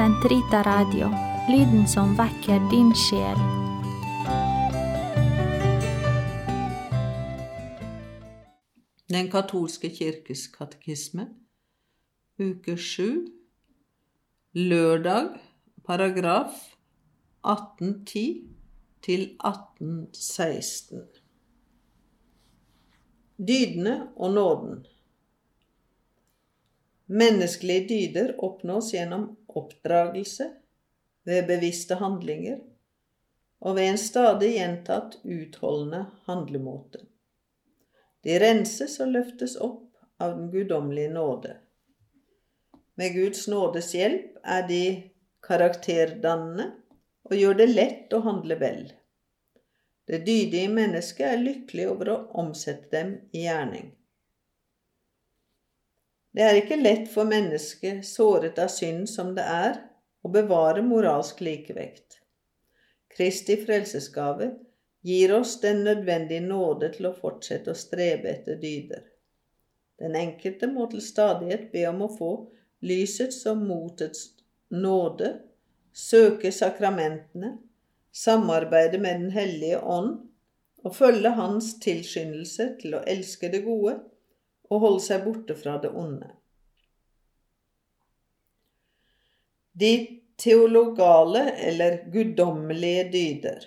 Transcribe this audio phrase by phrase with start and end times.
[0.00, 1.10] Sentrita Radio,
[1.48, 3.40] lyden som vekker din sjel.
[9.12, 11.26] Den katolske kirkes katekisme,
[12.40, 13.26] uke 7,
[14.56, 15.36] lørdag,
[15.84, 16.56] paragraf
[17.44, 18.24] 1810
[19.04, 21.04] til 1816.
[23.36, 24.80] Dydene og nåden.
[27.06, 30.50] Menneskelige dyder oppnås gjennom oppdragelse,
[31.28, 32.60] ved bevisste handlinger
[33.60, 37.02] og ved en stadig gjentatt utholdende handlemåte.
[38.24, 41.56] De renses og løftes opp av den guddommelige nåde.
[43.00, 44.82] Med Guds nådes hjelp er de
[45.44, 46.70] karakterdannende
[47.28, 48.82] og gjør det lett å handle vel.
[50.08, 53.92] Det dydige mennesket er lykkelig over å omsette dem i gjerning.
[56.30, 59.80] Det er ikke lett for mennesket, såret av synd som det er,
[60.22, 62.20] å bevare moralsk likevekt.
[63.10, 64.52] Kristi frelsesgave
[65.02, 69.02] gir oss den nødvendige nåde til å fortsette å strebe etter dyder.
[70.00, 72.30] Den enkelte må til stadighet be om å få
[72.86, 74.30] lysets og motets
[74.70, 75.34] nåde,
[75.92, 77.56] søke sakramentene,
[78.12, 80.14] samarbeide med Den hellige ånd
[80.84, 83.98] og følge Hans tilskyndelse til å elske det gode
[84.70, 86.30] og holde seg borte fra det onde.
[89.80, 89.92] De
[90.40, 93.66] teologale eller guddommelige dyder.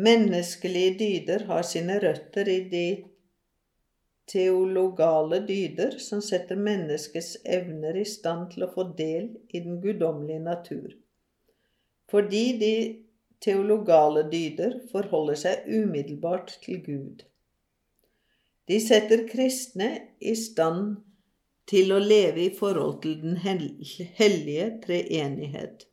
[0.00, 2.86] Menneskelige dyder har sine røtter i de
[4.30, 10.44] teologale dyder som setter menneskets evner i stand til å få del i den guddommelige
[10.44, 10.94] natur.
[12.10, 12.74] Fordi de
[13.42, 17.26] teologale dyder forholder seg umiddelbart til Gud.
[18.70, 19.88] De setter kristne
[20.22, 21.00] i stand
[21.70, 25.88] til å leve i forhold til den hellige treenighet.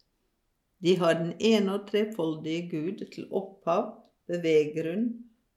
[0.86, 3.88] De har den ene og trefoldige Gud til opphav,
[4.30, 5.08] beveggrunn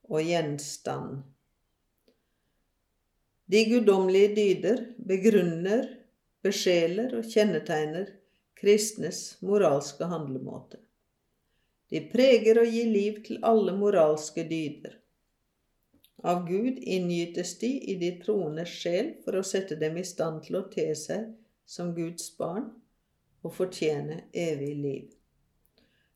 [0.08, 1.18] og gjenstand.
[3.52, 4.80] De guddommelige dyder
[5.12, 5.84] begrunner,
[6.40, 8.14] besjeler og kjennetegner
[8.56, 10.80] kristnes moralske handlemåte.
[11.92, 14.96] De preger og gir liv til alle moralske dyder.
[16.22, 20.60] Av Gud inngytes de i de troendes sjel for å sette dem i stand til
[20.60, 21.30] å te seg
[21.64, 22.68] som Guds barn
[23.40, 25.06] og fortjene evig liv.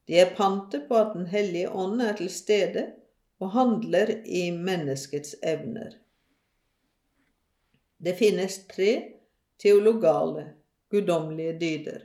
[0.04, 2.90] De er pantet på at Den hellige ånd er til stede
[3.40, 5.96] og handler i menneskets evner.
[7.96, 8.90] Det finnes tre
[9.58, 10.50] teologale,
[10.92, 12.02] guddommelige dyder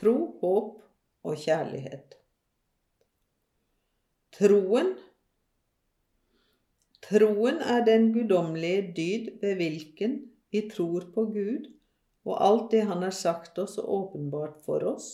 [0.00, 0.80] tro, håp
[1.28, 2.16] og kjærlighet.
[4.38, 4.94] Troen
[7.10, 10.12] Troen er den guddommelige dyd ved hvilken
[10.54, 11.64] vi tror på Gud
[12.28, 15.08] og alt det Han har sagt oss og åpenbart for oss,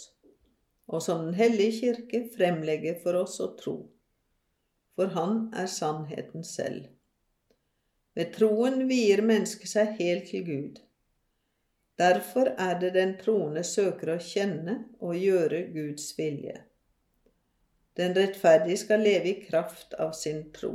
[0.87, 3.77] og som Den hellige kirke fremlegger for oss å tro.
[4.95, 6.91] For Han er sannheten selv.
[8.17, 10.83] Ved troen vier mennesket seg helt til Gud.
[11.97, 16.59] Derfor er det den troende søker å kjenne og gjøre Guds vilje.
[17.97, 20.75] Den rettferdige skal leve i kraft av sin tro.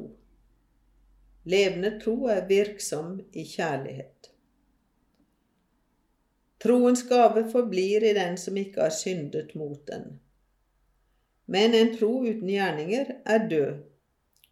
[1.43, 4.29] Levende tro er virksom i kjærlighet.
[6.61, 10.19] Troens gave forblir i den som ikke har syndet mot den.
[11.45, 13.79] Men en tro uten gjerninger er død.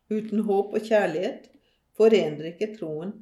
[0.09, 1.51] Uten håp og kjærlighet
[1.97, 3.13] forener ikke troen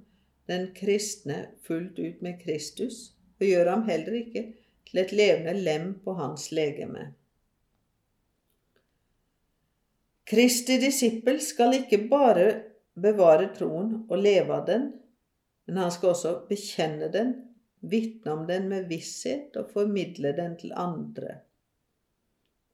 [0.48, 4.44] den kristne fullt ut med Kristus, og gjør ham heller ikke
[4.88, 7.10] til et levende lem på hans legeme.
[10.28, 12.48] Kristi disippel skal ikke bare
[13.02, 14.88] bevare troen og leve av den,
[15.68, 17.36] men han skal også bekjenne den,
[17.80, 21.42] vitne om den med visshet og formidle den til andre.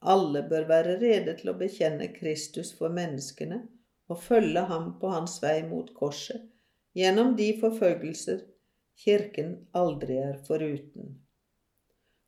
[0.03, 3.61] Alle bør være rede til å bekjenne Kristus for menneskene
[4.11, 6.43] og følge ham på hans vei mot korset
[6.97, 8.43] gjennom de forfølgelser
[9.03, 11.15] Kirken aldri er foruten.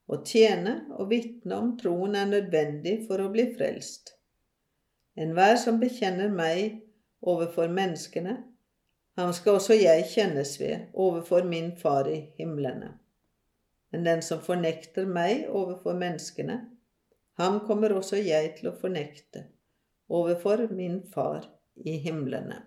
[0.09, 4.15] Å tjene og vitne om troen er nødvendig for å bli frelst.
[5.15, 6.81] Enhver som bekjenner meg
[7.25, 8.37] overfor menneskene,
[9.15, 12.93] ham skal også jeg kjennes ved overfor min Far i himlene.
[13.91, 16.57] Men den som fornekter meg overfor menneskene,
[17.39, 19.45] ham kommer også jeg til å fornekte
[20.09, 22.59] overfor min Far i himlene.